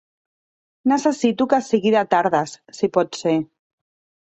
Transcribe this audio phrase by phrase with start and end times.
[0.91, 3.39] Necessito que sigui de tardes, si pot ser.